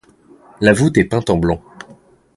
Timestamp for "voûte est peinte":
0.73-1.29